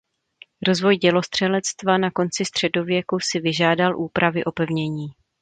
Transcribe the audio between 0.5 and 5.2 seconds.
Rozvoj dělostřelectva na konci středověku si vyžádal úpravy opevnění.